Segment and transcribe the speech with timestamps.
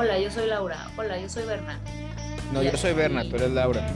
[0.00, 0.90] Hola, yo soy Laura.
[0.96, 1.78] Hola, yo soy Berna.
[2.54, 3.86] No, yo soy Berna, tú eres Laura.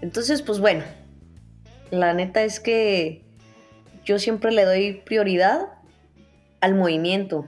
[0.00, 0.84] Entonces, pues bueno,
[1.90, 3.26] la neta es que
[4.06, 5.68] yo siempre le doy prioridad
[6.62, 7.46] al movimiento.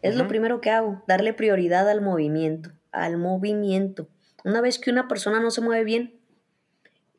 [0.00, 4.08] Es lo primero que hago, darle prioridad al movimiento, al movimiento.
[4.42, 6.17] Una vez que una persona no se mueve bien,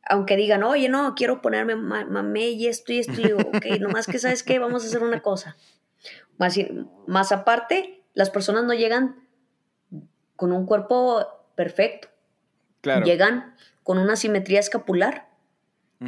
[0.09, 4.07] aunque digan, oye, no, quiero ponerme mamé y esto y esto, y digo, ok, nomás
[4.07, 5.55] que sabes qué, vamos a hacer una cosa.
[6.37, 6.57] Más,
[7.05, 9.27] más aparte, las personas no llegan
[10.35, 12.07] con un cuerpo perfecto.
[12.81, 13.05] Claro.
[13.05, 15.27] Llegan con una simetría escapular.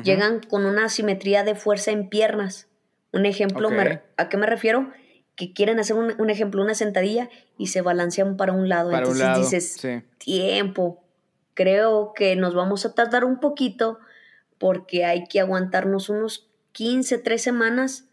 [0.04, 2.70] Llegan con una simetría de fuerza en piernas.
[3.12, 3.70] Un ejemplo,
[4.16, 4.90] ¿a qué me refiero?
[5.36, 8.94] Que quieren hacer un, ejemplo, una sentadilla y se balancean para un lado.
[8.94, 9.86] Entonces dices,
[10.18, 11.04] tiempo,
[11.54, 14.00] creo que nos vamos a tardar un poquito
[14.58, 18.06] porque hay que aguantarnos unos 15, 3 semanas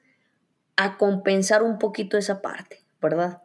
[0.76, 3.42] a compensar un poquito esa parte, ¿verdad?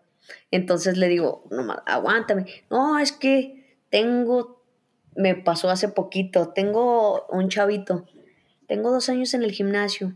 [0.52, 2.46] Entonces le digo, no, aguántame.
[2.70, 4.64] No, es que tengo,
[5.16, 8.06] me pasó hace poquito, tengo un chavito,
[8.68, 10.14] tengo dos años en el gimnasio.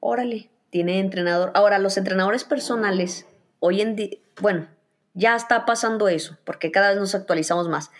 [0.00, 1.52] Órale, tiene entrenador.
[1.54, 3.26] Ahora, los entrenadores personales,
[3.60, 4.68] hoy en día, bueno,
[5.14, 7.90] ya está pasando eso, porque cada vez nos actualizamos más.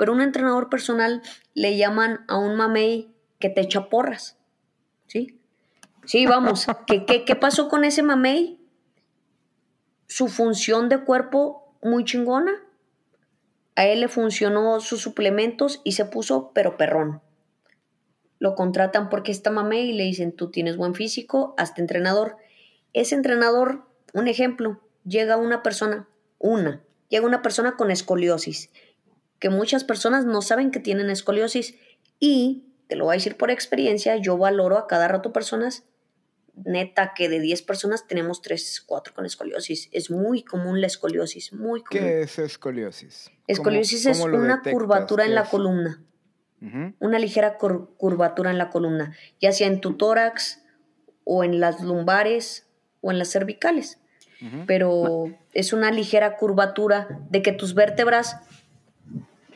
[0.00, 1.20] Pero un entrenador personal
[1.52, 4.38] le llaman a un mamey que te echa porras.
[5.06, 5.38] ¿Sí?
[6.06, 6.66] Sí, vamos.
[6.86, 8.58] ¿Qué, qué, qué pasó con ese mamey?
[10.06, 12.50] Su función de cuerpo muy chingona.
[13.76, 17.20] A él le funcionó sus suplementos y se puso pero perrón.
[18.38, 22.38] Lo contratan porque está mamey y le dicen, tú tienes buen físico, hazte entrenador.
[22.94, 28.70] Ese entrenador, un ejemplo, llega una persona una, llega una persona con escoliosis,
[29.40, 31.74] que muchas personas no saben que tienen escoliosis
[32.20, 35.84] y, te lo voy a decir por experiencia, yo valoro a cada rato personas,
[36.54, 39.88] neta que de 10 personas tenemos 3, 4 con escoliosis.
[39.92, 42.04] Es muy común la escoliosis, muy común.
[42.04, 43.30] ¿Qué es escoliosis?
[43.46, 46.04] Escoliosis es una curvatura en la columna.
[46.98, 50.62] Una ligera curvatura en la columna, ya sea en tu tórax
[51.24, 52.66] o en las lumbares
[53.00, 54.00] o en las cervicales
[54.66, 58.38] pero es una ligera curvatura de que tus vértebras,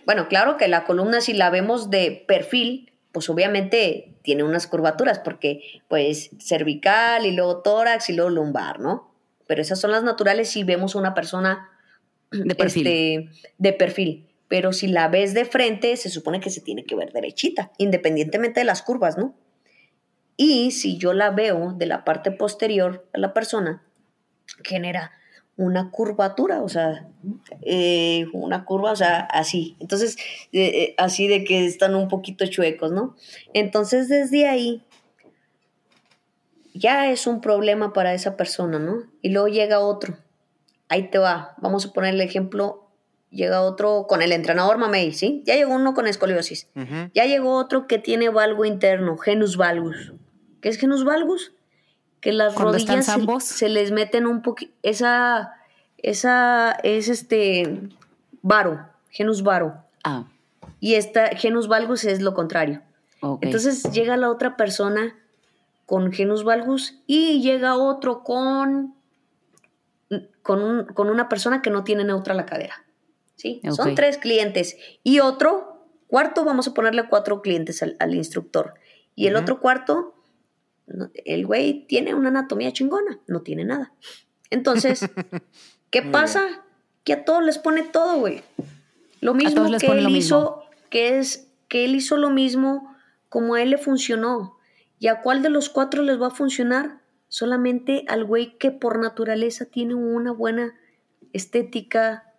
[0.06, 5.18] bueno, claro que la columna si la vemos de perfil, pues obviamente tiene unas curvaturas
[5.18, 9.14] porque pues cervical y luego tórax y luego lumbar, ¿no?
[9.46, 11.68] Pero esas son las naturales si vemos una persona
[12.30, 12.86] de perfil.
[12.86, 14.28] Este, de perfil.
[14.48, 18.60] Pero si la ves de frente, se supone que se tiene que ver derechita, independientemente
[18.60, 19.34] de las curvas, ¿no?
[20.36, 23.84] Y si yo la veo de la parte posterior a la persona,
[24.64, 25.12] genera
[25.56, 27.06] una curvatura, o sea,
[27.62, 29.76] eh, una curva, o sea, así.
[29.78, 30.16] Entonces,
[30.52, 33.14] eh, eh, así de que están un poquito chuecos, ¿no?
[33.52, 34.82] Entonces, desde ahí,
[36.74, 39.04] ya es un problema para esa persona, ¿no?
[39.22, 40.18] Y luego llega otro.
[40.88, 41.54] Ahí te va.
[41.58, 42.90] Vamos a poner el ejemplo.
[43.30, 45.42] Llega otro con el entrenador Mamey, ¿sí?
[45.44, 46.68] Ya llegó uno con escoliosis.
[47.14, 50.12] Ya llegó otro que tiene valgo interno, genus valgus.
[50.60, 51.53] ¿Qué es genus valgus?
[52.24, 53.04] Que las rodillas
[53.40, 55.52] se, les meten un poquito, esa,
[55.98, 57.82] esa es este,
[58.40, 59.74] varo, genus varo.
[60.04, 60.24] Ah.
[60.80, 62.80] Y esta, genus valgus es lo contrario.
[63.42, 65.14] Entonces llega la otra persona
[65.84, 68.94] con genus valgus y llega otro con,
[70.40, 72.86] con, con una persona que no tiene neutra la cadera.
[73.36, 73.60] ¿sí?
[73.70, 74.78] Son tres clientes.
[75.02, 78.76] Y otro, cuarto, vamos a ponerle cuatro clientes al, instructor.
[79.14, 80.13] Y el otro cuarto
[80.86, 83.92] el güey tiene una anatomía chingona, no tiene nada.
[84.50, 85.08] Entonces,
[85.90, 86.64] ¿qué pasa?
[87.04, 88.42] Que a todos les pone todo, güey.
[89.20, 92.94] Lo mismo que él hizo, que es que él hizo lo mismo
[93.28, 94.58] como a él le funcionó.
[94.98, 97.00] ¿Y a cuál de los cuatro les va a funcionar?
[97.28, 100.74] Solamente al güey que por naturaleza tiene una buena
[101.32, 102.32] estética,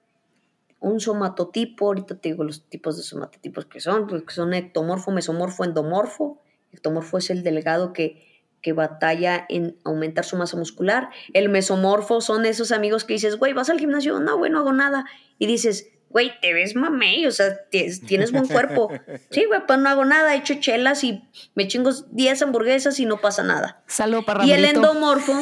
[0.80, 5.12] un somatotipo, ahorita te digo los tipos de somatotipos que son, pues, que son ectomorfo,
[5.12, 6.42] mesomorfo, endomorfo.
[6.72, 8.35] Ectomorfo es el delgado que
[8.66, 11.10] que batalla en aumentar su masa muscular.
[11.34, 14.74] El mesomorfo son esos amigos que dices, güey, vas al gimnasio, no, güey, no hago
[14.74, 15.06] nada.
[15.38, 18.90] Y dices, güey, te ves mamey, o sea, tienes buen cuerpo.
[19.30, 23.06] Sí, güey, pues no hago nada, he hecho chelas y me chingo 10 hamburguesas y
[23.06, 23.84] no pasa nada.
[23.86, 25.40] Salud para Y el endomorfo,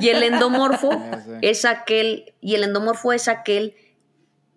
[0.00, 0.90] y el endomorfo
[1.42, 3.74] es aquel, y el endomorfo es aquel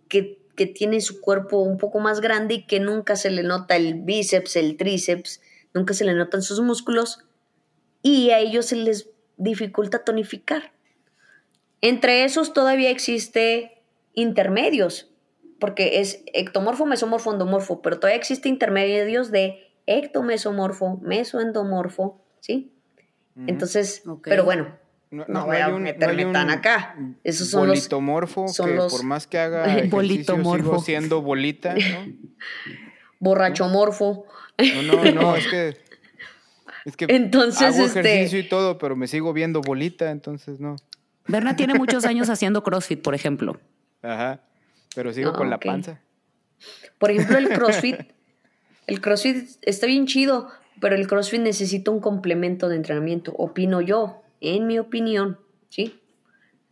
[0.08, 3.76] que, que tiene su cuerpo un poco más grande y que nunca se le nota
[3.76, 5.42] el bíceps, el tríceps,
[5.74, 7.26] nunca se le notan sus músculos
[8.04, 10.72] y a ellos se les dificulta tonificar.
[11.82, 13.82] Entre esos todavía existe
[14.14, 15.10] intermedios,
[15.60, 22.72] porque es ectomorfo, mesomorfo, endomorfo, pero todavía existe intermedios de ectomesomorfo, mesoendomorfo, ¿sí?
[23.48, 24.78] Entonces, pero bueno,
[25.10, 26.96] no, no, voy a meterme tan acá.
[27.24, 28.94] Esos son bolitomorfo los, son que los...
[28.94, 30.64] por más que haga Bolitomorfo.
[30.64, 32.14] sigo siendo bolita, ¿no?
[33.20, 34.26] Borrachomorfo.
[34.58, 35.78] No, no, no, es que
[36.86, 40.76] es que Entonces, hago este- ejercicio y todo, pero me sigo viendo bolita, entonces no.
[41.28, 43.60] Berna tiene muchos años haciendo CrossFit, por ejemplo.
[44.02, 44.42] Ajá.
[44.96, 46.02] Pero sigo Ah, con la panza.
[46.98, 47.98] Por ejemplo, el CrossFit.
[48.86, 50.50] El CrossFit está bien chido,
[50.82, 55.40] pero el CrossFit necesita un complemento de entrenamiento, opino yo, en mi opinión,
[55.70, 56.02] ¿sí?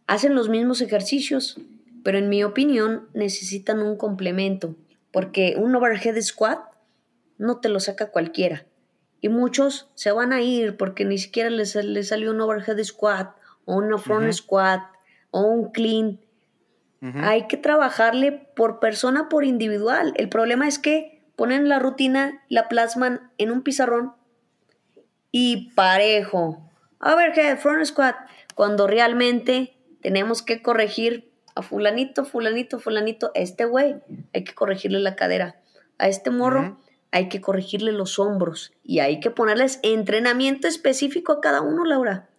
[0.08, 1.58] Hacen los mismos ejercicios,
[2.04, 4.76] pero en mi opinión necesitan un complemento,
[5.14, 6.60] porque un overhead squat
[7.38, 8.66] no te lo saca cualquiera.
[9.22, 13.36] Y muchos se van a ir porque ni siquiera les, les salió un overhead squat
[13.66, 14.82] o una front squat
[15.30, 16.20] o un clean.
[17.16, 20.14] Hay que trabajarle por persona, por individual.
[20.18, 24.14] El problema es que ponen la rutina, la plasman en un pizarrón
[25.32, 26.62] y parejo.
[27.00, 28.16] Overhead, front squat,
[28.54, 33.96] cuando realmente tenemos que corregir a fulanito, fulanito, fulanito, a este güey
[34.34, 35.60] hay que corregirle la cadera.
[35.98, 36.80] A este morro.
[37.12, 42.30] Hay que corregirle los hombros y hay que ponerles entrenamiento específico a cada uno, Laura.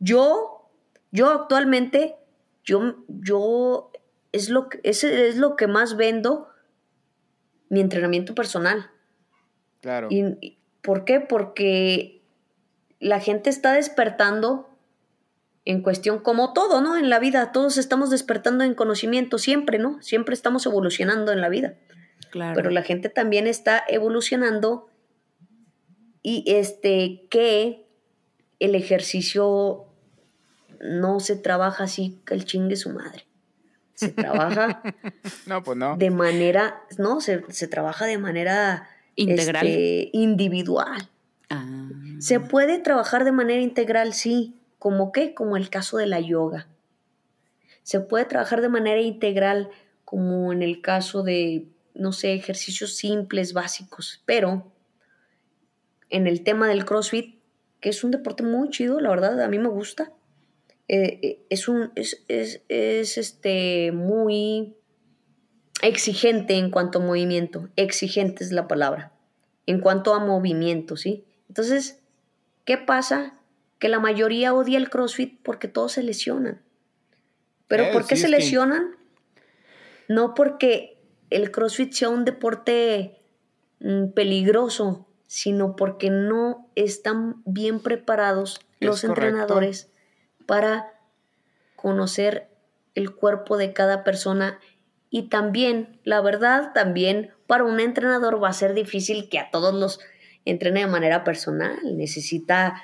[0.00, 0.68] Yo,
[1.12, 2.16] yo actualmente,
[2.64, 3.92] yo, yo,
[4.32, 6.48] es lo que, ese es lo que más vendo,
[7.68, 8.90] mi entrenamiento personal.
[9.80, 10.08] Claro.
[10.10, 11.20] ¿Y, y por qué?
[11.20, 12.20] Porque
[12.98, 14.68] la gente está despertando
[15.64, 16.96] en cuestión como todo, ¿no?
[16.96, 20.02] En la vida, todos estamos despertando en conocimiento siempre, ¿no?
[20.02, 21.76] Siempre estamos evolucionando en la vida
[22.30, 22.54] Claro.
[22.54, 24.88] pero la gente también está evolucionando
[26.22, 27.86] y este que
[28.60, 29.86] el ejercicio
[30.80, 33.24] no se trabaja así que el chingue su madre.
[33.94, 34.82] Se trabaja
[35.46, 35.96] No, pues no.
[35.96, 39.66] de manera, no, se, se trabaja de manera Integral.
[39.66, 41.08] este, individual.
[41.50, 41.88] Ah.
[42.20, 44.54] Se puede trabajar de manera integral, sí.
[44.78, 45.34] ¿Como qué?
[45.34, 46.68] Como el caso de la yoga.
[47.82, 49.70] Se puede trabajar de manera integral,
[50.04, 51.66] como en el caso de,
[51.98, 54.22] no sé, ejercicios simples, básicos.
[54.24, 54.72] Pero
[56.10, 57.38] en el tema del CrossFit,
[57.80, 60.12] que es un deporte muy chido, la verdad, a mí me gusta.
[60.88, 64.74] eh, eh, es un, es, es, es este, muy
[65.82, 67.68] exigente en cuanto a movimiento.
[67.76, 69.12] Exigente es la palabra.
[69.66, 71.24] En cuanto a movimiento, ¿sí?
[71.48, 72.00] Entonces,
[72.64, 73.38] ¿qué pasa?
[73.78, 76.62] Que la mayoría odia el CrossFit porque todos se lesionan.
[77.68, 78.96] ¿Pero Eh, por qué sí, se que- lesionan?
[80.08, 80.97] No porque
[81.30, 83.20] el CrossFit sea un deporte
[83.80, 89.22] mm, peligroso, sino porque no están bien preparados los correcto.
[89.22, 89.90] entrenadores
[90.46, 90.92] para
[91.76, 92.48] conocer
[92.94, 94.58] el cuerpo de cada persona
[95.10, 99.74] y también, la verdad, también para un entrenador va a ser difícil que a todos
[99.74, 100.00] los
[100.44, 101.78] entrene de manera personal.
[101.96, 102.82] Necesita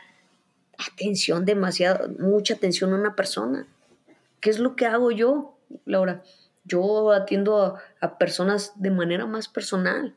[0.79, 3.67] atención, demasiado, mucha atención a una persona.
[4.41, 6.23] ¿Qué es lo que hago yo, Laura?
[6.65, 10.15] Yo atiendo a, a personas de manera más personal.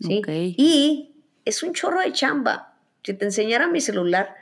[0.00, 0.22] ¿sí?
[0.56, 2.76] Y es un chorro de chamba.
[3.02, 4.34] Si te enseñara mi celular,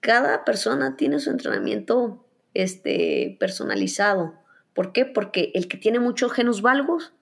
[0.00, 2.24] cada persona tiene su entrenamiento
[2.54, 4.34] este, personalizado.
[4.74, 5.04] ¿Por qué?
[5.06, 7.12] Porque el que tiene muchos genus valgos,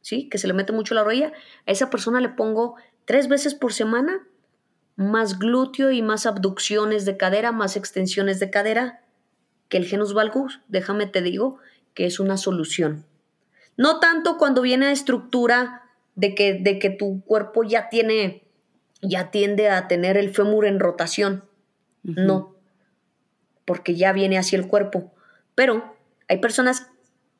[0.00, 0.28] ¿sí?
[0.28, 1.32] que se le mete mucho la rodilla,
[1.66, 4.26] a esa persona le pongo tres veces por semana
[4.96, 9.02] más glúteo y más abducciones de cadera, más extensiones de cadera
[9.68, 10.60] que el genus valgus.
[10.68, 11.58] Déjame te digo
[11.96, 13.04] que es una solución.
[13.76, 15.82] No tanto cuando viene a estructura
[16.14, 18.44] de que, de que tu cuerpo ya tiene,
[19.02, 21.44] ya tiende a tener el fémur en rotación.
[22.02, 22.54] No,
[23.64, 25.12] porque ya viene así el cuerpo.
[25.56, 25.96] Pero
[26.28, 26.86] hay personas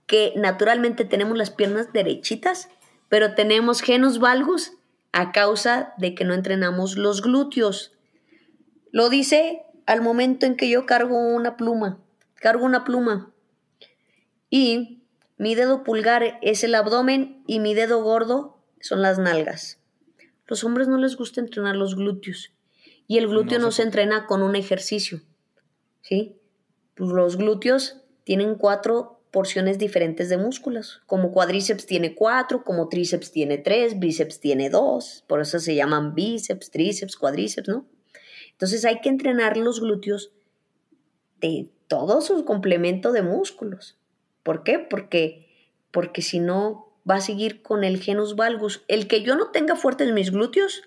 [0.07, 2.69] que naturalmente tenemos las piernas derechitas,
[3.09, 4.73] pero tenemos genus valgus
[5.13, 7.93] a causa de que no entrenamos los glúteos.
[8.91, 11.99] Lo dice al momento en que yo cargo una pluma.
[12.35, 13.31] Cargo una pluma.
[14.51, 15.03] Y
[15.39, 19.79] mi dedo pulgar es el abdomen y mi dedo gordo son las nalgas.
[20.47, 22.53] Los hombres no les gusta entrenar los glúteos.
[23.09, 23.89] Y el glúteo No se qué.
[23.89, 25.21] entrena con un ejercicio.
[26.03, 26.37] ¿Sí?
[26.97, 31.03] Los glúteos tienen cuatro porciones diferentes de músculos.
[31.07, 35.25] Como cuádriceps tiene cuatro, como tríceps tiene tres, bíceps tiene dos.
[35.27, 37.87] Por eso se llaman bíceps, tríceps, cuádriceps, ¿no?
[38.53, 40.33] Entonces hay que entrenar los glúteos
[41.41, 43.99] de todo su complemento de músculos.
[44.47, 44.79] ¿Por qué?
[44.79, 45.45] Porque,
[45.91, 48.85] porque si no va a seguir con el genus valgus.
[48.87, 50.85] El que yo no tenga fuertes mis glúteos,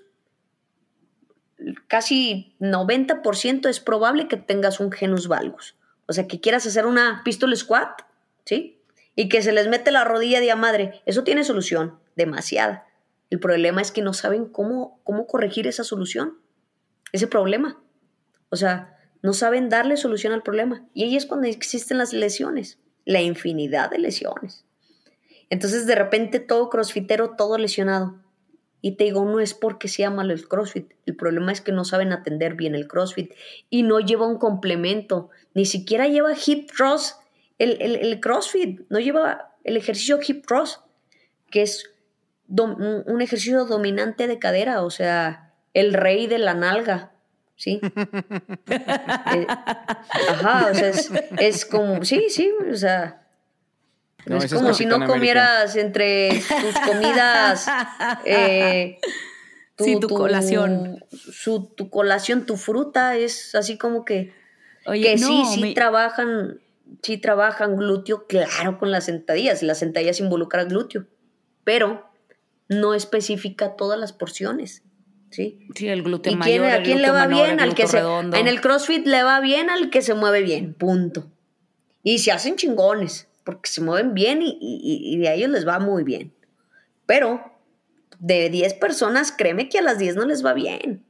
[1.89, 5.75] casi 90% es probable que tengas un genus valgus.
[6.07, 8.03] O sea, que quieras hacer una pistol squat,
[8.45, 8.81] ¿sí?
[9.13, 11.01] Y que se les mete la rodilla de madre.
[11.05, 12.87] Eso tiene solución, demasiada.
[13.29, 16.39] El problema es que no saben cómo, cómo corregir esa solución,
[17.11, 17.77] ese problema.
[18.51, 20.87] O sea, no saben darle solución al problema.
[20.93, 24.65] Y ahí es cuando existen las lesiones, la infinidad de lesiones.
[25.49, 28.19] Entonces de repente todo crossfitero, todo lesionado.
[28.81, 30.93] Y te digo, no es porque sea malo el CrossFit.
[31.07, 33.33] El problema es que no saben atender bien el CrossFit
[33.71, 35.31] y no lleva un complemento.
[35.55, 37.19] Ni siquiera lleva hip thrust
[37.57, 38.81] el, el, CrossFit.
[38.89, 40.81] No lleva el ejercicio hip thrust,
[41.49, 41.89] que es
[42.47, 47.11] un ejercicio dominante de cadera, o sea, el rey de la nalga.
[47.59, 47.79] ¿Sí?
[48.71, 49.45] Eh,
[50.29, 50.91] ajá, o sea,
[51.39, 53.27] es, como, sí, sí, o sea,
[54.25, 57.67] es como si no comieras entre tus comidas.
[58.25, 58.97] Eh,
[59.75, 61.03] tu, sí, tu, colación.
[61.11, 64.33] Su, tu colación, tu fruta, es así como que.
[64.85, 66.61] Oye, que sí, sí trabajan,
[67.01, 69.63] sí trabajan glúteo, claro, con las sentadillas.
[69.63, 71.05] Las sentadillas involucran glúteo.
[71.63, 72.09] Pero
[72.67, 74.83] no especifica todas las porciones.
[75.31, 75.67] ¿Sí?
[75.75, 77.59] Sí, el glúteo ¿Y mayor, ¿A quién le va bien?
[77.59, 81.31] Al que se, en el CrossFit le va bien al que se mueve bien, punto.
[82.03, 86.03] Y se hacen chingones porque se mueven bien y, de a ellos les va muy
[86.03, 86.31] bien.
[87.07, 87.51] Pero
[88.19, 91.03] de 10 personas, créeme que a las 10 no les va bien.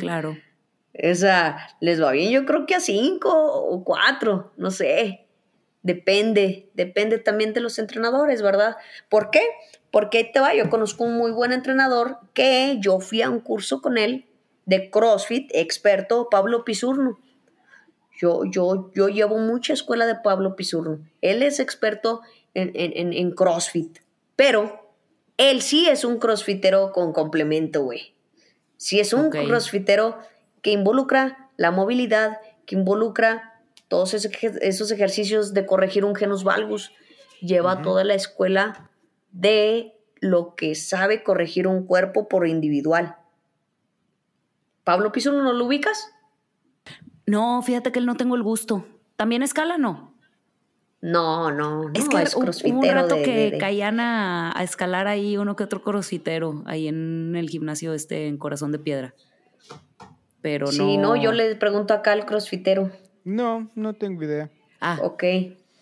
[0.00, 0.36] Claro.
[1.10, 5.26] o sea, les va bien yo creo que a 5 o 4, no sé.
[5.82, 8.76] Depende, depende también de los entrenadores, ¿verdad?
[9.08, 9.42] ¿Por qué?
[9.96, 13.40] Porque ahí te va, yo conozco un muy buen entrenador que yo fui a un
[13.40, 14.26] curso con él
[14.66, 17.18] de CrossFit, experto Pablo Pisurno.
[18.14, 20.98] Yo, yo, yo llevo mucha escuela de Pablo Pizurro.
[21.22, 22.20] Él es experto
[22.52, 24.00] en, CrossFit,
[24.36, 24.92] pero
[25.38, 28.12] él sí es un crossfitero con complemento, güey.
[28.76, 30.18] Sí es un crossfitero
[30.60, 32.36] que involucra la movilidad,
[32.66, 36.92] que involucra todos esos ejercicios de corregir un genus valgus.
[37.40, 38.90] Lleva toda la escuela
[39.36, 43.16] de lo que sabe corregir un cuerpo por individual.
[44.82, 46.10] ¿Pablo Pizurro no lo ubicas?
[47.26, 48.86] No, fíjate que él no tengo el gusto.
[49.16, 50.14] ¿También escala, no?
[51.02, 51.90] No, no, no.
[51.92, 56.62] Es que es hubo un rato que caían a, escalar ahí uno que otro crossfitero,
[56.66, 59.14] ahí en el gimnasio este en Corazón de Piedra.
[60.40, 60.72] Pero no.
[60.72, 62.90] Sí, no, yo le pregunto acá al crossfitero.
[63.24, 64.50] No, no tengo idea.
[64.80, 64.98] Ah.
[65.02, 65.24] Ok.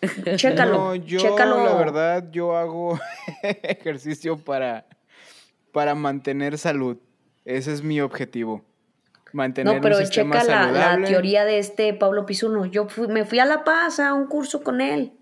[0.35, 0.73] Chécalo.
[0.73, 1.63] No, yo, chécalo.
[1.63, 2.99] la verdad, yo hago
[3.43, 4.85] ejercicio para,
[5.71, 6.97] para mantener salud.
[7.45, 8.63] Ese es mi objetivo
[9.35, 12.65] mantener no, pero checa la, teoría de este Pablo Pisuno.
[12.65, 15.13] Yo me fui a La Paz a un curso con él.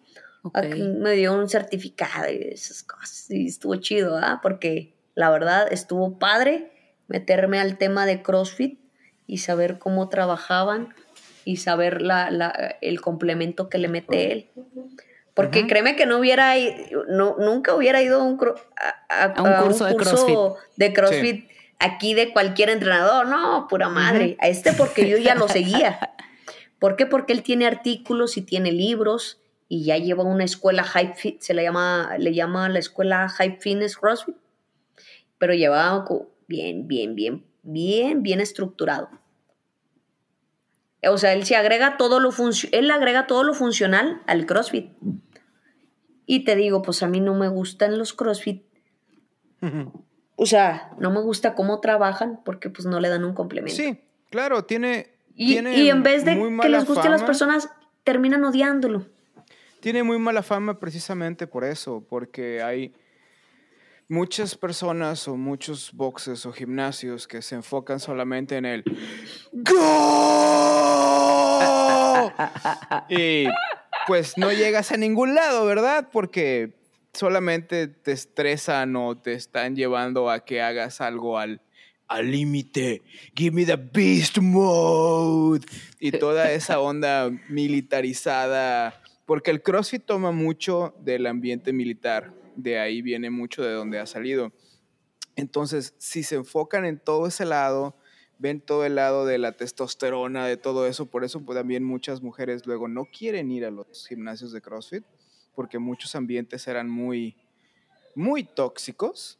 [0.53, 3.29] Aquí me dio un certificado y esas cosas.
[3.29, 4.39] Y estuvo chido, ¿ah?
[4.41, 6.71] Porque la verdad estuvo padre
[7.07, 8.79] meterme al tema de CrossFit
[9.25, 10.93] y saber cómo trabajaban
[11.45, 14.49] y saber la, el complemento que le mete él.
[15.33, 16.53] Porque créeme que no hubiera
[17.09, 18.39] no, nunca hubiera ido a un,
[19.09, 24.37] a, un curso, de CrossFit, aquí de cualquier entrenador, no, pura madre.
[24.39, 26.11] A este porque yo ya lo seguía.
[26.77, 27.05] ¿Por qué?
[27.05, 31.55] Porque él tiene artículos y tiene libros y ya lleva una escuela Hype Fit, se
[31.55, 34.35] le llama, le llama la escuela Hype Fitness CrossFit,
[35.39, 36.05] pero lleva
[36.47, 39.09] bien, bien, bien, bien, bien estructurado.
[41.09, 42.31] O sea, él se agrega todo lo
[42.71, 44.91] él agrega todo lo funcional al CrossFit.
[46.25, 48.63] Y te digo, pues a mí no me gustan los CrossFit
[50.35, 53.75] o sea, no me gusta cómo trabajan porque pues no le dan un complemento.
[53.75, 55.11] Sí, claro, tiene...
[55.35, 57.69] Y, y en vez de que les guste a las personas,
[58.03, 59.07] terminan odiándolo.
[59.79, 62.93] Tiene muy mala fama precisamente por eso, porque hay
[64.09, 68.83] muchas personas o muchos boxes o gimnasios que se enfocan solamente en el
[73.09, 73.45] y
[74.07, 76.09] pues no llegas a ningún lado, ¿verdad?
[76.11, 76.73] Porque
[77.13, 81.61] solamente te estresan o te están llevando a que hagas algo al
[82.07, 83.01] al límite,
[83.35, 85.65] give me the beast mode.
[85.99, 93.01] Y toda esa onda militarizada, porque el CrossFit toma mucho del ambiente militar, de ahí
[93.01, 94.51] viene mucho de donde ha salido.
[95.35, 97.95] Entonces, si se enfocan en todo ese lado,
[98.39, 102.21] ven todo el lado de la testosterona, de todo eso, por eso pues, también muchas
[102.21, 105.03] mujeres luego no quieren ir a los gimnasios de CrossFit,
[105.55, 107.35] porque muchos ambientes eran muy,
[108.15, 109.39] muy tóxicos.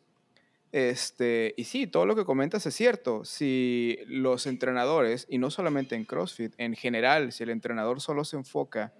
[0.72, 3.26] Este, y sí, todo lo que comentas es cierto.
[3.26, 8.38] Si los entrenadores, y no solamente en CrossFit, en general, si el entrenador solo se
[8.38, 8.94] enfoca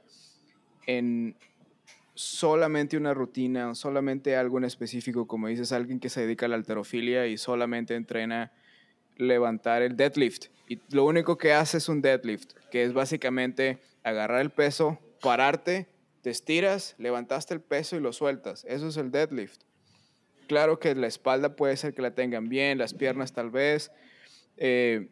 [0.86, 1.36] en
[2.16, 6.56] solamente una rutina, solamente algo en específico, como dices, alguien que se dedica a la
[6.56, 8.52] alterofilia y solamente entrena
[9.18, 10.48] levantar el deadlift.
[10.68, 15.88] Y lo único que hace es un deadlift, que es básicamente agarrar el peso, pararte
[16.22, 18.66] te estiras, levantaste el peso y lo sueltas.
[18.68, 19.62] Eso es el deadlift.
[20.48, 23.92] Claro que la espalda puede ser que la tengan bien, las piernas tal vez,
[24.58, 25.10] eh,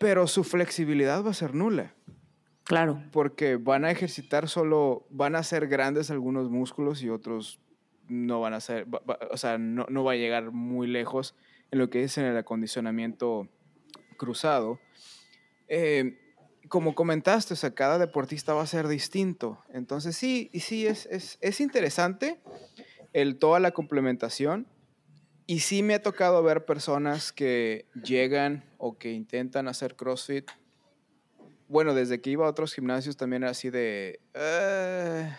[0.00, 1.94] pero su flexibilidad va a ser nula.
[2.68, 3.02] Claro.
[3.12, 7.60] Porque van a ejercitar solo, van a ser grandes algunos músculos y otros
[8.08, 8.86] no van a ser,
[9.30, 11.34] o sea, no, no, va a llegar muy lejos
[11.70, 13.48] en lo que es en el acondicionamiento
[14.18, 14.78] cruzado.
[15.66, 16.18] Eh,
[16.68, 19.64] como comentaste, o sea, cada deportista va a ser distinto.
[19.72, 22.38] Entonces sí, y sí, es, es, es interesante
[23.14, 24.66] el, toda la complementación.
[25.46, 30.50] Y sí me ha tocado ver personas que llegan o que intentan hacer CrossFit.
[31.68, 34.20] Bueno, desde que iba a otros gimnasios también era así de...
[34.34, 35.38] Ah".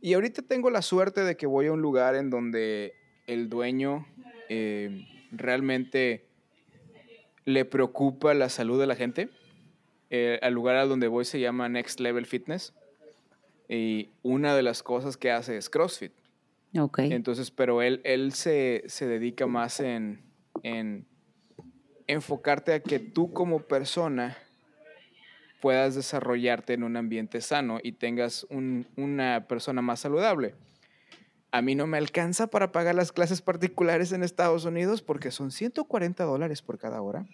[0.00, 2.94] Y ahorita tengo la suerte de que voy a un lugar en donde
[3.26, 4.06] el dueño
[4.48, 6.26] eh, realmente
[7.44, 9.28] le preocupa la salud de la gente.
[10.10, 12.74] Eh, el lugar a donde voy se llama Next Level Fitness.
[13.68, 16.12] Y una de las cosas que hace es CrossFit.
[16.78, 17.00] Ok.
[17.00, 20.22] Entonces, pero él, él se, se dedica más en,
[20.62, 21.06] en
[22.06, 24.36] enfocarte a que tú como persona
[25.60, 30.54] puedas desarrollarte en un ambiente sano y tengas un, una persona más saludable
[31.50, 35.50] a mí no me alcanza para pagar las clases particulares en Estados Unidos porque son
[35.50, 37.24] 140 dólares por cada hora.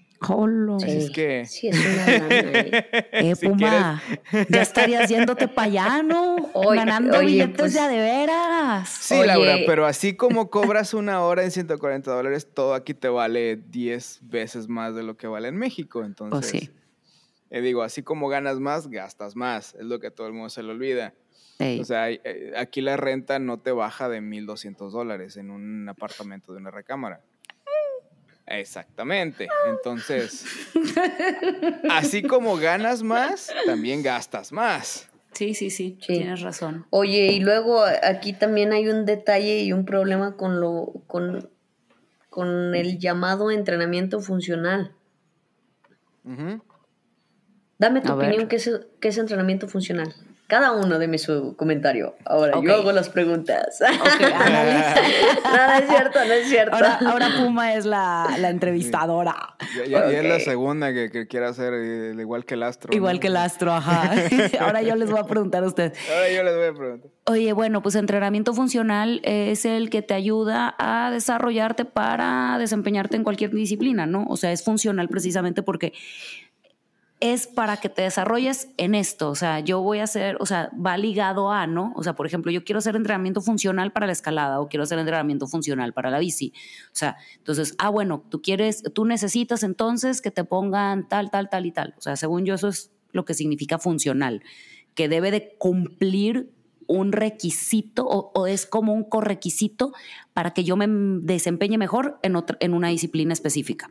[0.79, 1.45] Sí, es que...
[1.47, 2.05] Sí, es una
[3.13, 4.03] Eh, Puma,
[4.49, 6.37] ya estarías yéndote para allá, ¿no?
[6.75, 8.89] Ganando billetes pues de veras.
[8.89, 13.57] Sí, Laura, pero así como cobras una hora en 140 dólares, todo aquí te vale
[13.57, 15.99] 10 veces más de lo que vale en México.
[15.99, 16.71] Pues entonces, sí.
[17.55, 19.77] Eh, digo, así como ganas más, gastas más.
[19.77, 21.15] Es lo que a todo el mundo se le olvida.
[21.81, 26.53] O sea, eh, aquí la renta no te baja de 1.200 dólares en un apartamento
[26.53, 27.21] de una recámara.
[28.45, 29.47] Exactamente.
[29.69, 30.45] Entonces,
[31.91, 35.09] así como ganas más, también gastas más.
[35.31, 36.87] Sí, sí, sí, tienes razón.
[36.91, 41.49] Oye, y luego aquí también hay un detalle y un problema con lo con,
[42.31, 44.93] con el llamado entrenamiento funcional.
[47.79, 50.15] Dame tu opinión, ¿qué es, ¿qué es entrenamiento funcional?
[50.47, 52.17] Cada uno deme su comentario.
[52.27, 53.81] Ahora, yo hago las preguntas.
[53.81, 56.77] Okay, no, es cierto, no es cierto.
[56.77, 59.57] Ahora, Puma es la, la entrevistadora.
[59.89, 61.73] Ya, es la segunda que, que quiere hacer,
[62.21, 62.95] igual que el astro.
[62.95, 64.13] Igual que el astro, ajá.
[64.61, 65.99] Ahora yo les voy a preguntar a ustedes.
[66.11, 67.11] Ahora yo les voy a preguntar.
[67.25, 73.25] Oye, bueno, pues entrenamiento funcional es el que te ayuda a desarrollarte para desempeñarte en
[73.25, 74.27] cualquier disciplina, ¿no?
[74.29, 75.95] O sea, es funcional precisamente porque
[77.21, 79.31] es para que te desarrolles en esto.
[79.31, 81.93] O sea, yo voy a hacer, o sea, va ligado a, ¿no?
[81.97, 84.99] O sea, por ejemplo, yo quiero hacer entrenamiento funcional para la escalada o quiero hacer
[84.99, 86.53] entrenamiento funcional para la bici.
[86.87, 91.49] O sea, entonces, ah, bueno, tú quieres, tú necesitas entonces que te pongan tal, tal,
[91.49, 91.95] tal y tal.
[91.97, 94.43] O sea, según yo, eso es lo que significa funcional,
[94.95, 96.51] que debe de cumplir
[96.87, 99.95] un requisito o, es como un correquisito
[100.35, 100.87] para que yo me
[101.23, 103.91] desempeñe mejor en, otra, en una disciplina específica.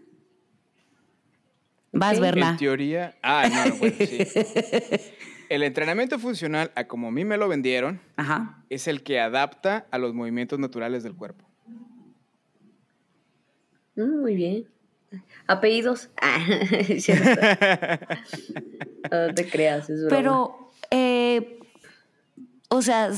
[1.94, 2.52] Vas, Berna.
[2.52, 3.16] En teoría.
[3.22, 4.20] Ah, no, bueno, sí.
[5.50, 8.02] El entrenamiento funcional, a como a mí me lo vendieron,
[8.70, 11.46] es el que adapta a los movimientos naturales del cuerpo.
[13.96, 14.66] Mm, muy bien.
[15.48, 16.10] Apellidos.
[16.22, 16.40] Ah,
[19.28, 21.60] no te creas, es Pero, eh,
[22.74, 23.12] o sea,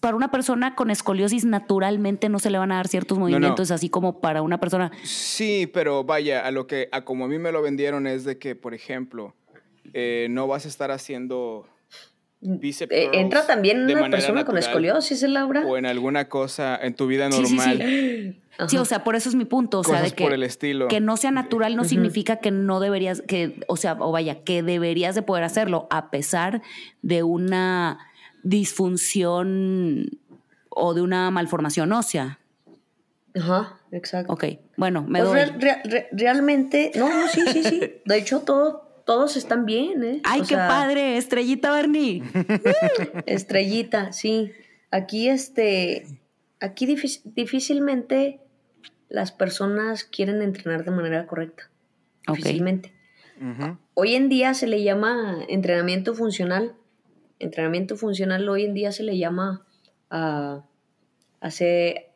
[0.00, 3.90] para una persona con escoliosis naturalmente no se le van a dar ciertos movimientos, así
[3.90, 4.90] como para una persona.
[5.02, 8.38] Sí, pero vaya, a lo que, a como a mí me lo vendieron es de
[8.38, 9.34] que, por ejemplo,
[9.92, 11.68] eh, no vas a estar haciendo
[12.40, 12.90] bíceps.
[12.90, 15.66] Eh, entra también una persona con escoliosis, ¿eh, Laura?
[15.66, 17.78] O en alguna cosa en tu vida normal.
[17.78, 19.80] Sí, sí, o sea, por eso es mi punto.
[19.80, 20.88] O sea, de que, por el estilo.
[20.88, 24.62] que no sea natural no significa que no deberías, que, o sea, o vaya, que
[24.62, 26.62] deberías de poder hacerlo, a pesar
[27.02, 27.98] de una
[28.44, 30.06] disfunción
[30.68, 32.38] o de una malformación ósea.
[33.34, 34.32] Ajá, exacto.
[34.32, 34.44] Ok,
[34.76, 35.50] bueno, me pues
[36.12, 37.80] realmente, no, no, sí, sí, sí.
[38.04, 40.20] De hecho, todo, todos están bien, ¿eh?
[40.22, 42.22] Ay, qué padre, Estrellita Bernie.
[43.26, 44.52] Estrellita, sí.
[44.92, 46.06] Aquí, este,
[46.60, 48.40] aquí difícilmente
[49.08, 51.70] las personas quieren entrenar de manera correcta.
[52.28, 52.92] Difícilmente.
[53.94, 56.74] Hoy en día se le llama entrenamiento funcional
[57.38, 59.64] entrenamiento funcional hoy en día se le llama
[60.10, 60.64] a
[61.40, 62.10] hacer,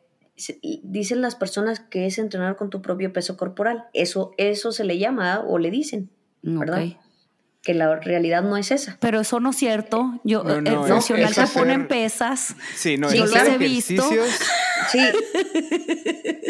[0.83, 3.85] dicen las personas que es entrenar con tu propio peso corporal.
[3.93, 6.09] Eso, eso se le llama o le dicen,
[6.41, 6.83] ¿verdad?
[7.61, 8.97] Que la realidad no es esa.
[9.01, 10.19] Pero eso no es cierto.
[10.23, 12.55] Yo, el funcional se ponen pesas.
[12.75, 14.03] Sí, no, yo los he visto.
[14.91, 14.99] Sí.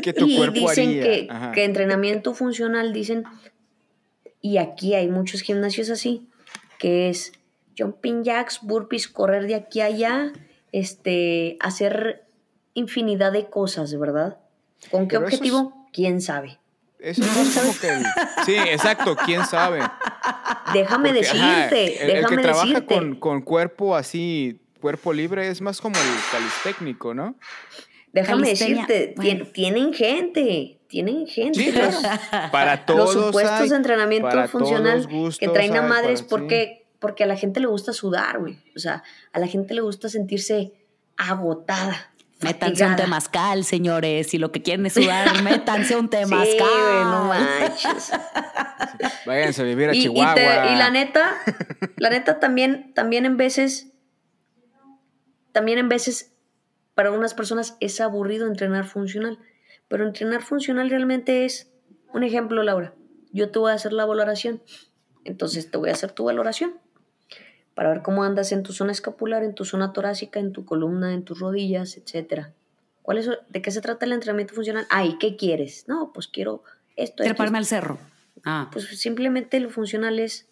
[0.01, 3.25] que tu y dicen Que, que entrenamiento funcional, dicen,
[4.39, 6.29] y aquí hay muchos gimnasios así,
[6.77, 7.33] que es
[7.79, 10.33] jumping jacks, burpees, correr de aquí a allá,
[10.71, 12.25] este, hacer
[12.73, 14.37] infinidad de cosas, ¿verdad?
[14.91, 15.87] ¿Con qué objetivo?
[15.93, 16.59] ¿Quién sabe?
[16.99, 18.03] Eso no es como que...
[18.45, 19.79] Sí, exacto, quién sabe.
[20.73, 22.95] déjame Porque, ajá, decirte, el, el déjame que trabaja decirte.
[22.95, 27.35] con, con cuerpo así, cuerpo libre, es más como el calistécnico, ¿no?
[28.11, 29.45] Déjame Calistenia, decirte, bueno.
[29.53, 31.59] tienen gente, tienen gente.
[31.59, 31.95] Sí, los,
[32.51, 36.23] Para todos los supuestos hay, de entrenamiento para funcional gustos que traen a hay, madres
[36.23, 38.59] para- porque, porque a la gente le gusta sudar, güey.
[38.75, 40.73] O sea, a la gente le gusta sentirse
[41.17, 42.11] agotada.
[42.41, 44.27] Métanse un temazcal, señores.
[44.27, 46.57] Si lo que quieren es sudar, métanse un Sí, temazcal.
[46.57, 48.03] güey, no manches.
[48.03, 48.13] sí.
[49.25, 50.35] Váyanse a vivir a y, y Chihuahua.
[50.35, 51.35] te- y la neta,
[51.97, 53.91] la neta también, también en veces,
[55.51, 56.33] también en veces
[56.95, 59.39] para unas personas es aburrido entrenar funcional.
[59.87, 61.71] Pero entrenar funcional realmente es,
[62.13, 62.93] un ejemplo, Laura,
[63.31, 64.61] yo te voy a hacer la valoración,
[65.25, 66.75] entonces te voy a hacer tu valoración
[67.79, 71.13] para ver cómo andas en tu zona escapular, en tu zona torácica, en tu columna,
[71.13, 72.51] en tus rodillas, etcétera.
[73.01, 74.85] ¿Cuál es, ¿De qué se trata el entrenamiento funcional?
[74.89, 75.85] Ay, ¿qué quieres?
[75.87, 76.61] No, pues quiero
[76.97, 77.97] esto, Treparme al cerro.
[78.43, 80.45] Ah, Pues simplemente lo funcional es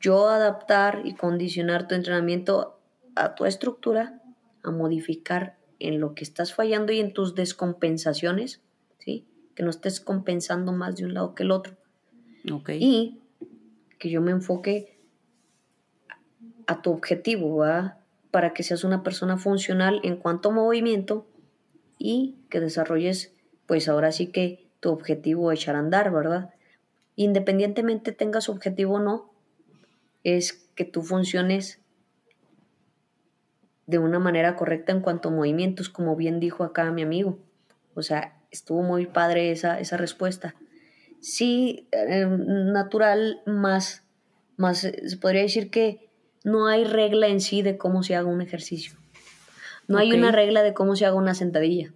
[0.00, 2.80] yo adaptar y condicionar tu entrenamiento
[3.14, 4.22] a tu estructura,
[4.62, 8.62] a modificar en lo que estás fallando y en tus descompensaciones,
[9.00, 9.26] ¿sí?
[9.54, 11.76] Que no estés compensando más de un lado que el otro.
[12.50, 12.70] ok.
[12.70, 13.20] Y
[13.98, 14.91] que yo me enfoque
[16.66, 17.98] a tu objetivo, ¿va?
[18.30, 21.26] Para que seas una persona funcional en cuanto a movimiento
[21.98, 23.32] y que desarrolles,
[23.66, 26.50] pues ahora sí que tu objetivo a echar a andar, ¿verdad?
[27.16, 29.32] Independientemente tengas objetivo o no,
[30.24, 31.80] es que tú funciones
[33.86, 37.38] de una manera correcta en cuanto a movimientos, como bien dijo acá mi amigo.
[37.94, 40.54] O sea, estuvo muy padre esa, esa respuesta.
[41.20, 44.04] Sí, eh, natural, más,
[44.56, 46.08] más, se podría decir que
[46.44, 48.94] no hay regla en sí de cómo se haga un ejercicio.
[49.88, 51.92] No hay una regla de cómo se haga una sentadilla.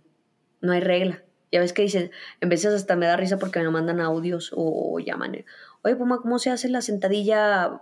[0.61, 1.22] No hay regla.
[1.52, 4.94] Ya ves que dicen, en veces hasta me da risa porque me mandan audios o,
[4.94, 5.44] o llaman.
[5.82, 7.80] Oye, Puma, ¿cómo se hace la sentadilla?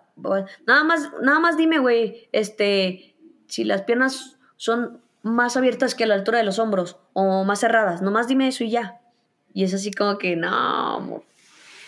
[0.66, 3.14] Nada más, nada más dime, güey, este,
[3.46, 7.60] si las piernas son más abiertas que a la altura de los hombros o más
[7.60, 8.02] cerradas.
[8.02, 9.00] Nomás dime eso y ya.
[9.54, 11.24] Y es así como que, no, amor.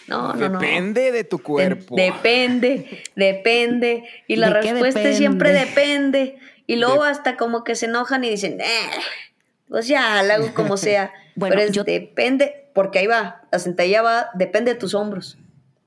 [0.08, 0.58] No, no, no.
[0.60, 1.96] Depende de tu De- cuerpo.
[1.96, 4.04] depende, depende.
[4.28, 5.16] Y la ¿De qué respuesta depende?
[5.18, 6.38] siempre depende.
[6.66, 8.90] Y luego De- hasta como que se enojan y dicen, "Eh,
[9.68, 11.12] pues ya, la hago como sea.
[11.34, 15.38] Bueno, Pero es yo- depende, porque ahí va, la sentadilla va, depende de tus hombros,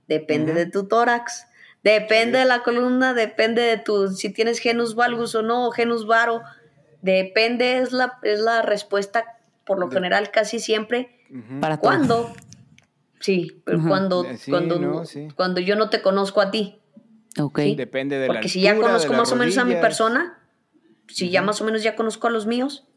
[0.08, 1.48] depende de tu tórax,
[1.84, 6.06] depende de la columna, depende de tu, si tienes genus valgus o no, o genus
[6.06, 6.42] varo,
[7.02, 9.24] depende, es la, es la respuesta
[9.66, 11.10] por lo De- general casi siempre.
[11.62, 12.32] Para todo.
[13.20, 15.28] Sí, pero cuando, Eh, sí, cuando, no, sí.
[15.36, 16.80] cuando yo no te conozco a ti.
[17.40, 17.60] Ok.
[17.60, 17.76] Sí.
[17.76, 20.40] Depende de la Porque si ya conozco más o menos a mi persona,
[21.08, 22.88] si ya más o menos ya conozco a los míos,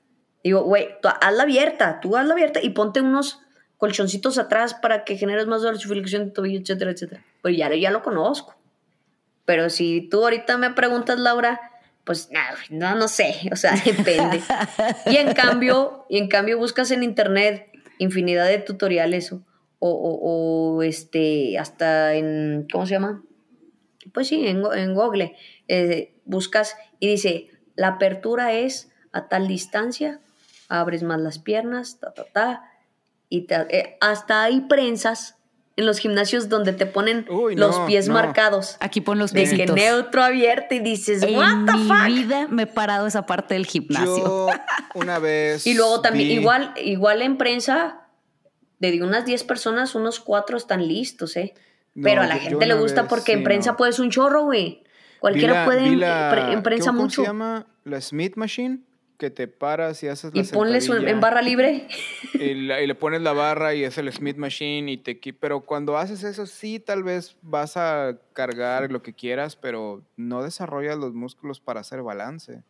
[0.44, 0.88] digo, güey,
[1.20, 3.40] hazla abierta, tú hazla abierta y ponte unos
[3.78, 7.24] colchoncitos atrás para que generes más dorsiflexión de tobillo, etcétera, etcétera.
[7.42, 8.54] Pues ya, ya lo conozco.
[9.44, 11.60] Pero si tú ahorita me preguntas, Laura,
[12.04, 12.30] pues
[12.70, 14.40] no, no sé, o sea, depende.
[15.06, 19.34] y en cambio, y en cambio buscas en internet infinidad de tutoriales
[19.84, 23.22] o, o, o- o, este, hasta en, ¿cómo se llama?
[24.14, 25.36] Pues sí, en, en Google
[25.68, 30.20] eh, buscas y dice, la apertura es a tal distancia,
[30.68, 32.62] abres más las piernas, ta, ta, ta,
[33.28, 35.36] y te- eh, hasta hay prensas
[35.76, 38.14] en los gimnasios donde te ponen Uy, los no, pies no.
[38.14, 38.76] marcados.
[38.80, 42.06] Aquí pon los De que neutro abierto y dices, En what the mi fuck?
[42.06, 44.16] vida me he parado esa parte del gimnasio.
[44.24, 44.48] Yo
[44.94, 45.66] una vez.
[45.66, 48.01] Y luego también, vi- igual, igual en prensa,
[48.90, 51.54] de unas 10 personas, unos 4 están listos, ¿eh?
[51.94, 53.76] No, Pero a la yo- yo gente le gusta vez, porque en prensa no.
[53.76, 54.82] puedes un chorro, güey.
[55.20, 57.22] Cualquiera la- puede en, la- pre- en prensa ¿cómo mucho.
[57.22, 57.66] se llama?
[57.84, 58.80] La Smith Machine,
[59.18, 61.86] que te paras y haces la Y ponles en barra libre.
[62.34, 65.60] y, la- y le pones la barra y es el Smith Machine y te pero
[65.60, 70.96] cuando haces eso sí tal vez vas a cargar lo que quieras pero no desarrollas
[70.98, 72.64] los músculos para hacer balance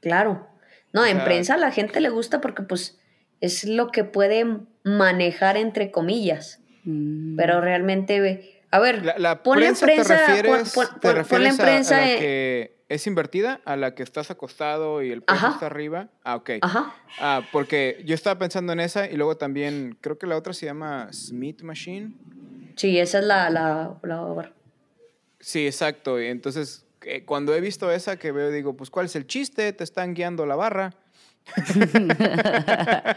[0.00, 0.46] Claro.
[0.92, 2.98] No, O en prensa a la gente le gusta porque pues
[3.44, 4.46] es lo que puede
[4.84, 6.60] manejar entre comillas.
[6.84, 7.36] Mm.
[7.36, 11.16] Pero realmente, a ver, la, la ponle prensa, prensa, te refieres, pon- pon- te pon-
[11.16, 15.02] refieres ponle en a- a, prensa, la que es invertida a la que estás acostado
[15.02, 16.94] y el peso está arriba ah ok Ajá.
[17.18, 20.66] ah porque yo estaba pensando en esa y luego también creo que la otra se
[20.66, 22.12] llama Smith Machine
[22.76, 24.52] Sí, esa es la, la, la-
[25.40, 26.20] Sí, exacto.
[26.20, 29.72] Y entonces, eh, cuando he visto esa que veo, digo, pues, ¿cuál es el chiste?
[29.72, 30.92] Te están guiando la barra.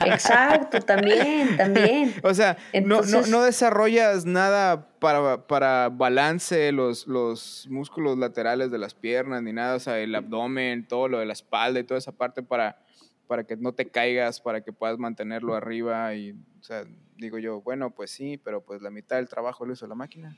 [0.06, 2.14] Exacto, también, también.
[2.24, 8.78] O sea, no, no, no desarrollas nada para, para balance, los, los músculos laterales de
[8.78, 9.76] las piernas, ni nada.
[9.76, 12.80] O sea, el abdomen, todo lo de la espalda y toda esa parte para,
[13.28, 16.14] para que no te caigas, para que puedas mantenerlo arriba.
[16.16, 16.84] Y, o sea,
[17.16, 20.38] digo yo, bueno, pues sí, pero pues la mitad del trabajo lo hizo la máquina.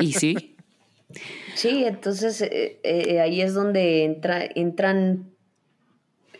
[0.00, 0.56] Y sí.
[1.54, 5.33] Sí, entonces eh, eh, ahí es donde entra, entran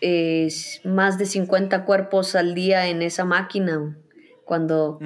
[0.00, 0.48] eh,
[0.84, 3.96] más de 50 cuerpos al día en esa máquina.
[4.44, 4.98] Cuando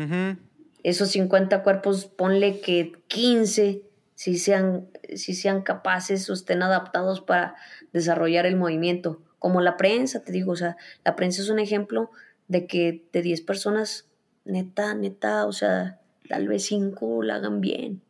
[0.82, 3.82] esos 50 cuerpos, ponle que 15
[4.18, 7.54] si sean, si sean capaces o estén adaptados para
[7.92, 9.22] desarrollar el movimiento.
[9.38, 12.10] Como la prensa, te digo, o sea, la prensa es un ejemplo
[12.48, 14.08] de que de 10 personas,
[14.44, 18.02] neta, neta, o sea, tal vez 5 la hagan bien.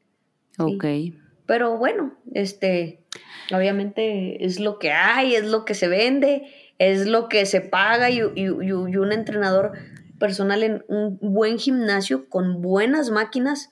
[0.59, 0.85] Ok.
[1.45, 3.01] Pero bueno, este,
[3.55, 6.47] obviamente es lo que hay, es lo que se vende,
[6.79, 9.73] es lo que se paga y, y- y- un entrenador
[10.19, 13.71] personal en un buen gimnasio con buenas máquinas,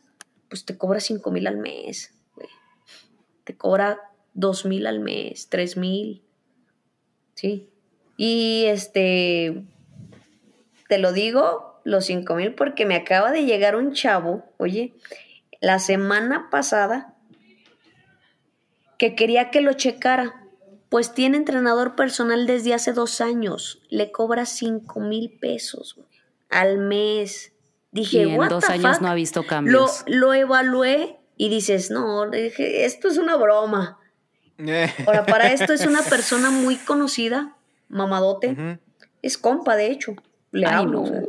[0.48, 2.12] pues te cobra 5 mil al mes.
[3.44, 4.00] Te cobra
[4.34, 6.22] 2 mil al mes, 3 mil.
[7.34, 7.68] Sí.
[8.16, 9.62] Y este,
[10.88, 14.94] te lo digo, los 5 mil, porque me acaba de llegar un chavo, oye,
[15.60, 17.14] la semana pasada
[18.98, 20.45] que quería que lo checara.
[20.88, 23.82] Pues tiene entrenador personal desde hace dos años.
[23.90, 25.98] Le cobra 5 mil pesos
[26.48, 27.52] al mes.
[27.90, 29.02] Dije, y en "What dos the años fuck?".
[29.02, 30.04] no ha visto cambios.
[30.06, 33.98] lo evalué y dices, no, dije, esto es una broma.
[35.06, 37.56] Ahora, para esto es una persona muy conocida,
[37.88, 38.78] mamadote.
[39.22, 40.14] Es compa, de hecho.
[40.52, 41.00] Le Ay, hablo.
[41.00, 41.02] no.
[41.02, 41.22] o sea.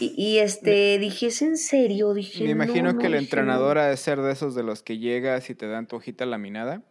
[0.00, 2.12] Y, y, este, dije, ¿es en serio?
[2.14, 4.64] Dije, Me imagino "No, que el no", dije, entrenador ha de ser de esos de
[4.64, 6.82] los que llegas y te dan tu hojita laminada.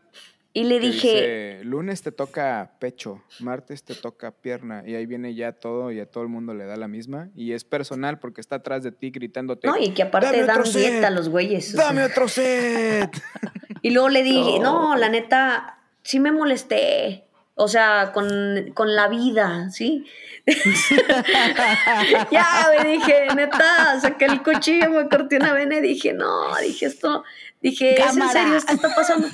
[0.58, 1.10] Y le dije,
[1.58, 6.00] dice, lunes te toca pecho, martes te toca pierna y ahí viene ya todo y
[6.00, 8.94] a todo el mundo le da la misma y es personal porque está atrás de
[8.94, 9.68] ti gritándote.
[9.68, 11.74] no, y que aparte "Dame dan set, dieta a los güeyes.
[11.74, 11.88] o sea.
[11.88, 13.12] Dame otro set.
[13.82, 14.94] Y luego le dije, No.
[14.94, 17.26] no, la neta, sí me molesté.
[17.56, 20.06] O sea, con, con la vida, ¿sí?
[22.32, 26.88] ya, me dije, neta, saqué el cuchillo, me corté una vena y dije, no, dije
[26.88, 27.24] esto,
[27.62, 29.30] dije, ¿es en serio esto está pasando?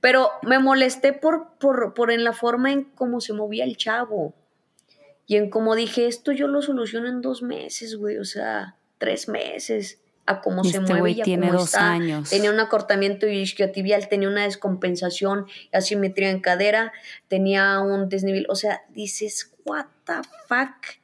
[0.00, 4.34] Pero me molesté por, por, por en la forma en cómo se movía el chavo.
[5.26, 9.28] Y en cómo dije, esto yo lo soluciono en dos meses, güey, o sea, tres
[9.28, 10.01] meses.
[10.24, 11.90] A cómo se Este mueve güey y a tiene cómo dos está.
[11.90, 12.30] años.
[12.30, 16.92] Tenía un acortamiento isquiotibial, tenía una descompensación, asimetría en cadera,
[17.28, 18.46] tenía un desnivel.
[18.48, 20.14] O sea, dices, what the
[20.48, 21.00] fuck.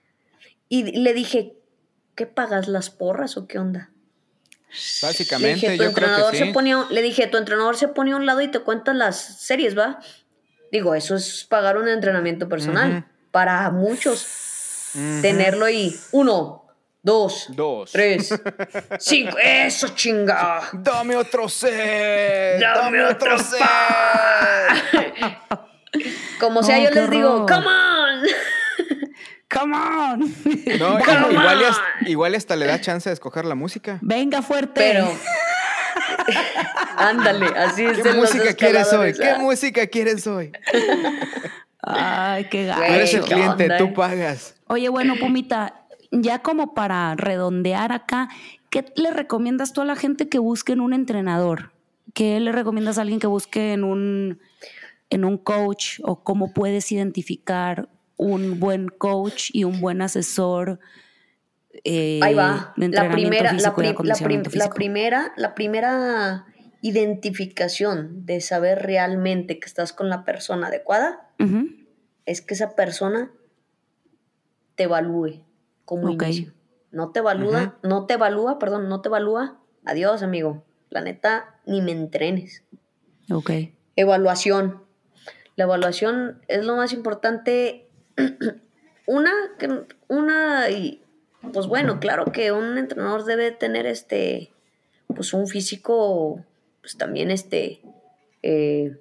[0.69, 1.57] Y le dije,
[2.15, 3.91] ¿qué pagas las porras o qué onda?
[4.71, 8.13] Le Básicamente, dije, tu yo creo entrenador se ponía, le dije, tu entrenador se pone
[8.13, 9.99] a un lado y te cuenta las series, ¿va?
[10.71, 13.07] Digo, eso es pagar un entrenamiento personal.
[13.31, 14.27] Para muchos,
[15.23, 16.58] tenerlo y uno,
[17.09, 17.90] dos, Dos.
[17.90, 18.29] tres,
[18.99, 20.61] cinco, eso chinga.
[20.75, 22.61] Dame otro set.
[22.61, 23.61] Dame Dame, otro otro set.
[26.38, 28.23] Como sea, No, yo les digo, come on.
[29.51, 30.21] Come on.
[30.79, 33.99] No, Come igual, hasta, igual hasta le da chance de escoger la música.
[34.03, 34.73] Venga fuerte.
[34.75, 35.09] Pero,
[36.99, 37.99] ándale, así es.
[38.03, 39.14] ¿Qué música quieres hoy?
[39.14, 39.38] ¿Qué ¿ah?
[39.38, 40.53] música quieres hoy?
[41.81, 43.55] Ay, qué Tú eres el ¿qué gacho.
[43.57, 44.55] cliente, onda, tú pagas.
[44.66, 48.29] Oye, bueno, Pumita, ya como para redondear acá,
[48.71, 51.73] ¿qué le recomiendas tú a la gente que busque en un entrenador?
[52.14, 54.40] ¿Qué le recomiendas a alguien que busque en un,
[55.11, 56.01] en un coach?
[56.03, 60.81] ¿O cómo puedes identificar un buen coach y un buen asesor?
[61.85, 62.73] eh, Ahí va.
[62.77, 64.42] de La primera, la, prim- la, prim-
[64.75, 66.47] primera, la primera
[66.81, 71.31] identificación de saber realmente que estás con la persona adecuada
[72.25, 73.31] es que esa persona
[74.75, 75.44] te evalúe
[75.88, 76.22] como Ok.
[76.24, 76.53] inicio.
[76.90, 79.59] No te evalúa, no te evalúa, perdón, no te evalúa.
[79.87, 80.64] Adiós, amigo.
[80.90, 82.62] La neta, ni me entrenes.
[83.33, 83.51] Ok.
[83.96, 84.83] Evaluación.
[85.57, 87.88] La evaluación es lo más importante.
[89.07, 89.33] una,
[90.09, 91.03] una, y
[91.53, 94.53] pues bueno, claro que un entrenador debe tener este,
[95.14, 96.44] pues un físico,
[96.83, 97.81] pues también este,
[98.42, 99.01] eh,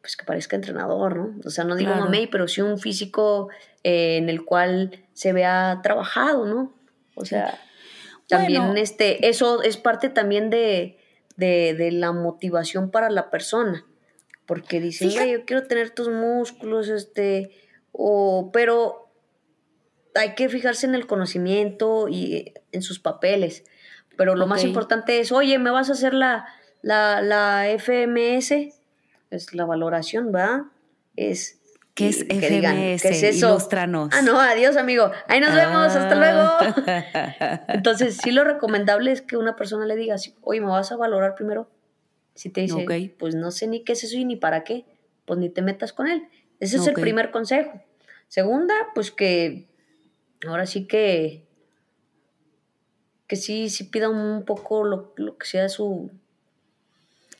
[0.00, 1.34] pues que parezca entrenador, ¿no?
[1.44, 2.04] O sea, no digo Claro.
[2.06, 3.48] mamey, pero sí un físico
[3.84, 6.72] eh, en el cual se vea trabajado, ¿no?
[7.14, 7.58] O sea,
[8.28, 8.80] también Bueno.
[8.80, 10.98] este, eso es parte también de,
[11.36, 13.84] de, de la motivación para la persona.
[14.46, 17.50] Porque dicen, Fíjate- "Güey, yo quiero tener tus músculos, este,
[17.92, 19.10] o, pero
[20.14, 23.64] hay que fijarse en el conocimiento y en sus papeles.
[24.16, 26.46] Pero lo más importante es, oye, ¿me vas a hacer la,
[26.82, 28.74] la, la FMS?
[29.30, 30.70] Es la valoración, ¿va?
[31.16, 31.60] Es...
[31.94, 33.02] ¿Qué es que digan, FMS?
[33.02, 33.50] ¿Qué es eso?
[33.50, 34.08] Ilústranos.
[34.12, 35.10] Ah, no, adiós, amigo.
[35.28, 36.48] Ahí nos vemos, hasta luego.
[37.68, 41.34] Entonces, sí lo recomendable es que una persona le diga, oye, ¿me vas a valorar
[41.34, 41.68] primero?
[42.34, 44.86] Si te dice, pues no sé ni qué es eso y ni para qué,
[45.26, 46.28] pues ni te metas con él.
[46.60, 47.82] Ese es el primer consejo.
[48.28, 49.68] Segunda, pues que
[50.46, 51.46] ahora sí que
[53.26, 56.10] que sí, sí pida un poco lo, lo que sea su,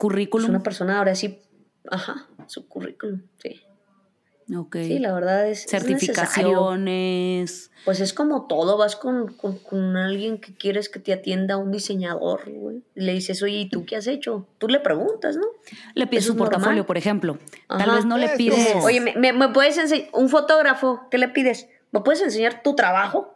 [0.03, 0.47] Currículum.
[0.47, 1.39] Es una persona ahora sí,
[1.89, 3.63] ajá, su currículum, sí.
[4.57, 4.77] Ok.
[4.83, 5.65] Sí, la verdad es.
[5.67, 5.99] es necesario.
[5.99, 7.71] Certificaciones.
[7.85, 11.71] Pues es como todo, vas con, con, con alguien que quieres que te atienda, un
[11.73, 12.83] diseñador, güey.
[12.95, 14.47] Le dices, oye, ¿y tú qué has hecho?
[14.59, 15.47] Tú le preguntas, ¿no?
[15.95, 16.51] Le pides es normal.
[16.51, 17.39] portafolio, por ejemplo.
[17.69, 17.95] Tal Ajá.
[17.97, 18.73] vez no le Es pides.
[18.73, 20.09] como- Oye, ¿me, me, me puedes enseñar?
[20.13, 21.69] Un fotógrafo, ¿qué le pides?
[21.91, 23.35] ¿Me puedes enseñar tu trabajo?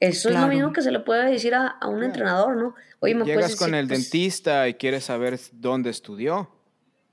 [0.00, 0.48] Eso es Claro.
[0.48, 2.74] lo mismo que se le puede decir a, a un entrenador, ¿no?
[2.98, 6.48] Oye, ¿me Llegas puedes con el pues, dentista y quieres saber dónde estudió,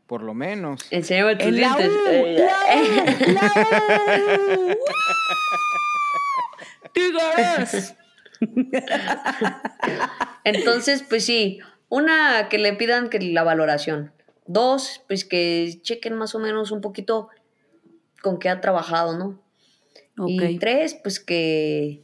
[0.09, 0.87] por lo menos.
[0.89, 1.87] Enséñame tus En la dientes.
[1.87, 2.47] U, Eh,
[3.27, 3.43] la U, la
[4.57, 4.75] U.
[6.93, 7.93] Tigres.
[10.43, 14.11] Entonces, pues sí, una que le pidan que la valoración.
[14.47, 17.29] Dos, pues que chequen más o menos un poquito
[18.23, 19.39] con qué ha trabajado, ¿no?
[20.27, 22.01] Y tres, pues que.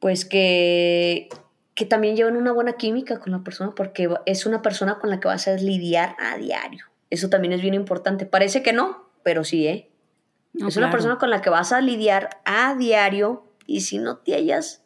[0.00, 1.28] Pues que.
[1.74, 5.20] Que también lleven una buena química con la persona, porque es una persona con la
[5.20, 6.84] que vas a lidiar a diario.
[7.10, 8.26] Eso también es bien importante.
[8.26, 9.90] Parece que no, pero sí, ¿eh?
[10.52, 14.18] No, es una persona con la que vas a lidiar a diario y si no
[14.18, 14.82] te hallas,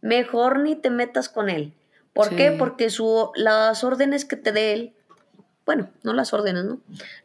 [0.00, 1.74] mejor ni te metas con él.
[2.14, 2.36] ¿Por Sí.
[2.36, 2.52] qué?
[2.52, 4.94] Porque su, las órdenes que te dé él,
[5.66, 6.80] bueno, no las órdenes, ¿no?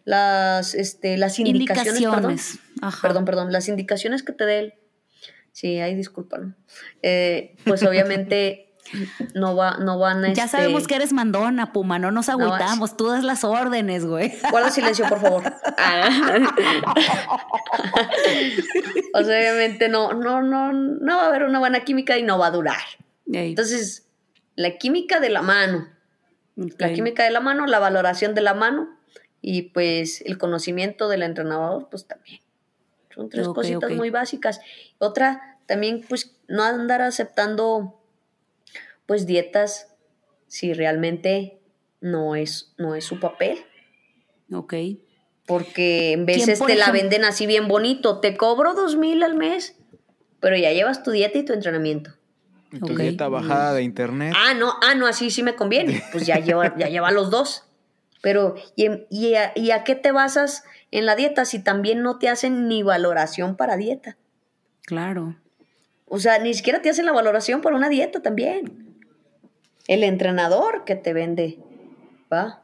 [0.06, 2.32] Las, este, las indicaciones, perdón.
[2.32, 2.60] Indicaciones.
[2.82, 3.02] Ajá.
[3.08, 4.74] Perdón, perdón, las indicaciones que te dé él.
[5.54, 6.54] Sí, ahí disculpa, ¿no?
[7.02, 8.65] Eh, pues obviamente
[9.34, 10.34] no, va, no van a...
[10.34, 14.06] Ya este, sabemos que eres mandona, Puma, no nos No, agüitamos, tú das las órdenes,
[14.06, 14.34] güey.
[14.52, 15.43] Guarda silencio, por favor.
[15.80, 16.10] Ah.
[19.13, 22.39] o sea, obviamente no, no, no, no va a haber una buena química y no
[22.39, 22.82] va a durar.
[23.32, 24.08] Ey, Entonces,
[24.56, 25.88] la química de la mano,
[26.56, 28.89] la química de la mano, la valoración de la mano
[29.41, 32.41] y pues el conocimiento del entrenador, pues también.
[33.13, 34.60] Son tres Ok, cositas muy básicas.
[34.97, 38.00] Otra, también pues no andar aceptando
[39.08, 39.88] pues dietas
[40.48, 41.60] si realmente
[42.02, 43.58] no es, no es su papel.
[44.54, 44.74] Ok.
[45.46, 48.20] Porque en ¿Quién, veces por te la venden así bien bonito.
[48.20, 49.78] Te cobro dos mil al mes,
[50.39, 52.12] pero ya llevas tu dieta y tu entrenamiento.
[52.72, 54.34] En tu dieta bajada de internet.
[54.36, 56.04] Ah, no, ah, no, así sí me conviene.
[56.12, 57.63] Pues ya lleva, ya lleva los dos.
[58.22, 62.20] Pero, ¿y, y a, y a qué te basas en la dieta si también no
[62.20, 64.17] te hacen ni valoración para dieta?
[64.86, 65.38] Claro.
[66.08, 68.87] O sea, ni siquiera te hacen la valoración para una dieta también.
[69.88, 71.60] El entrenador que te vende,
[72.32, 72.63] ¿va?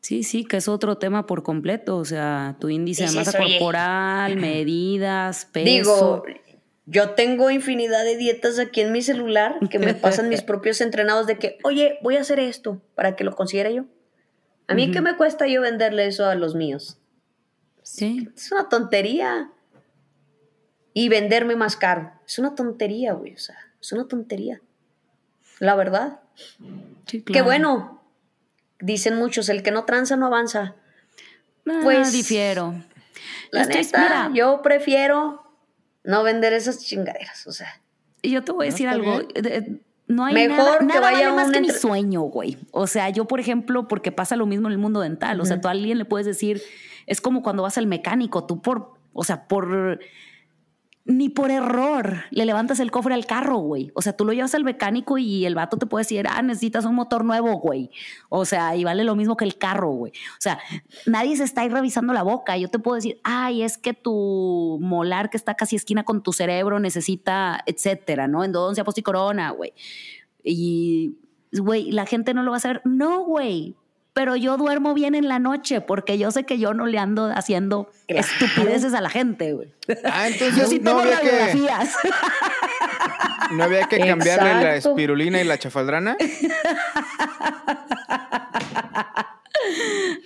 [0.00, 1.96] Sí, sí, que es otro tema por completo.
[1.96, 5.66] O sea, tu índice de masa corporal, medidas, peso.
[5.66, 6.24] Digo,
[6.86, 11.26] yo tengo infinidad de dietas aquí en mi celular que me pasan mis propios entrenados
[11.26, 13.84] de que, oye, voy a hacer esto para que lo considere yo.
[14.68, 16.98] A mí, ¿qué me cuesta yo venderle eso a los míos?
[17.82, 18.28] sí.
[18.34, 19.50] Es una tontería.
[20.92, 22.12] Y venderme más caro.
[22.26, 23.34] Es una tontería, güey.
[23.34, 24.62] O sea, es una tontería.
[25.58, 26.20] La verdad.
[27.06, 27.44] sí, Qué claro.
[27.46, 28.02] bueno.
[28.78, 30.74] Dicen muchos, el que no tranza no avanza.
[31.82, 32.74] Pues, difiero.
[33.50, 35.42] La neta, mira, yo prefiero
[36.04, 37.46] no vender esas chingaderas.
[37.46, 37.80] O sea,
[38.22, 39.18] Y yo te voy a decir algo.
[39.18, 39.28] bien.
[39.46, 42.58] eh, No hay Mejor nada, que nada vaya vale más un que mi sueño, güey.
[42.70, 45.40] O sea, yo, por ejemplo, porque pasa lo mismo en el mundo dental.
[45.40, 46.62] O sea, tú a alguien le puedes decir,
[47.06, 49.98] es como cuando vas al mecánico, tú por, o sea, por
[51.06, 53.92] ni por error le levantas el cofre al carro, güey.
[53.94, 56.84] O sea, tú lo llevas al mecánico y el vato te puede decir, ah, necesitas
[56.84, 57.90] un motor nuevo, güey.
[58.28, 60.12] O sea, y vale lo mismo que el carro, güey.
[60.12, 60.58] O sea,
[61.06, 62.56] nadie se está ahí revisando la boca.
[62.58, 66.32] Yo te puedo decir, ay, es que tu molar que está casi esquina con tu
[66.32, 68.42] cerebro necesita, etcétera, ¿no?
[68.42, 69.72] Endodoncia posticorona, güey.
[70.42, 71.18] Y,
[71.52, 72.82] güey, la gente no lo va a saber.
[72.84, 73.76] No, güey.
[74.16, 77.26] Pero yo duermo bien en la noche porque yo sé que yo no le ando
[77.26, 78.26] haciendo Claro.
[78.26, 79.68] estupideces a la gente, güey.
[80.04, 81.54] Ah, Yo entonces sí no tengo había que,
[83.52, 86.16] no había que cambiarle la espirulina y la chafaldrana.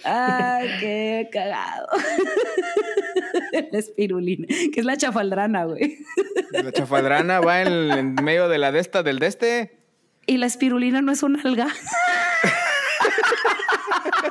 [0.04, 1.88] Ay, qué cagado.
[3.72, 5.98] La espirulina, que es la chafaldrana, güey.
[6.52, 9.78] La chafaldrana va en, en medio de la de esta del de este.
[10.26, 11.66] Y la espirulina no es una alga.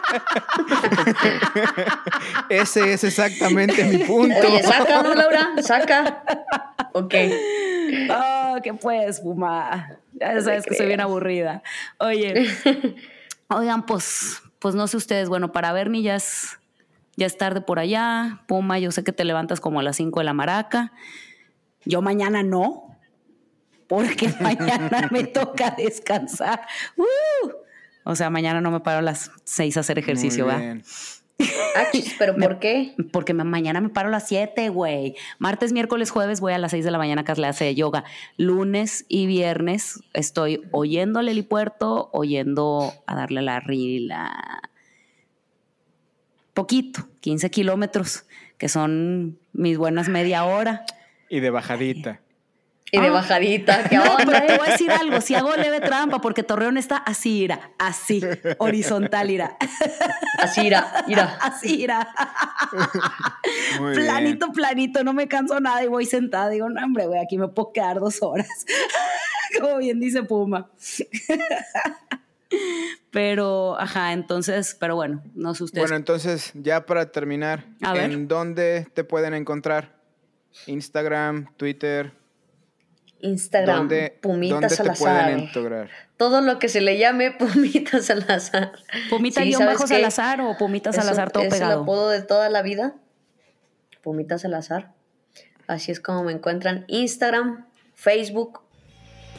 [2.50, 4.48] Ese es exactamente mi punto.
[4.48, 5.50] oye, saca, ¿no, Laura?
[5.62, 6.24] Saca.
[6.94, 7.14] Ok.
[8.10, 10.00] Oh, ¿qué puedes fumar?
[10.14, 11.64] Ya sabes que soy bien aburrida.
[12.00, 12.48] Oye,
[13.48, 16.60] oigan, pues, pues no sé ustedes, bueno, para Bernie ya es,
[17.16, 18.42] ya es tarde por allá.
[18.48, 20.94] Puma, yo sé que te levantas como a las 5 de la maraca.
[21.86, 22.98] Yo mañana no,
[23.88, 26.68] porque mañana me toca descansar.
[26.98, 27.69] ¡Uh!
[28.10, 30.60] O sea, mañana no me paro a las 6 a hacer ejercicio, Muy ¿va?
[30.60, 30.84] bien.
[31.76, 32.96] Achis, ¿pero por qué?
[33.14, 35.16] Porque ma- mañana me paro a las 7, güey.
[35.38, 38.04] Martes, miércoles, jueves voy a las 6 de la mañana a clase de yoga.
[38.36, 44.62] Lunes y viernes estoy oyendo al helipuerto, oyendo a darle la rila.
[46.54, 48.26] Poquito, 15 kilómetros,
[48.58, 50.84] que son mis buenas media hora.
[51.30, 52.22] Y de bajadita.
[52.92, 53.12] Y de Ah.
[53.12, 54.26] bajadita, ¿qué No, onda?
[54.26, 55.22] pero te voy a decir algo.
[55.22, 58.22] Si hago leve trampa, porque Torreón está así, irá, así,
[58.58, 59.58] horizontal, irá,
[60.40, 61.38] Así irá, irá.
[61.42, 61.86] así.
[63.80, 64.06] Muy bien.
[64.06, 66.50] planito, planito, no me canso nada y voy sentada.
[66.50, 68.48] Digo, no, hombre, güey, aquí me puedo quedar dos horas.
[69.60, 70.70] Como bien dice Puma.
[73.12, 75.84] Pero, ajá, entonces, pero bueno, no sé ustedes.
[75.84, 78.12] Bueno, entonces, ya para terminar, A ver.
[78.12, 79.96] ¿en dónde te pueden encontrar?
[80.68, 82.12] Instagram, Twitter.
[83.22, 85.32] Instagram, ¿Dónde, Pumita dónde te Salazar.
[85.34, 85.90] pueden?
[86.18, 88.72] Todo lo que se le llame Pumita Salazar.
[89.10, 89.88] Pumita Sí, guion ¿sabes bajo?
[89.88, 91.82] Salazar o Pumita Eso Salazar todo es el pegado.
[91.84, 92.96] apodo de toda la vida.
[94.02, 94.94] Pumita Salazar.
[95.68, 96.86] Así es como me encuentran.
[96.88, 98.62] Instagram, Facebook.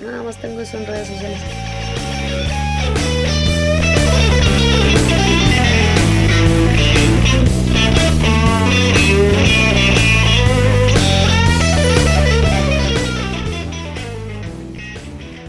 [0.01, 1.39] Nada más tengo eso en redes sociales.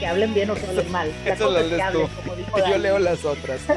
[0.00, 1.12] Que hablen bien o que hablen mal.
[1.24, 2.34] La Eso lo lees hablen, tú.
[2.36, 3.60] dijo Yo leo las otras.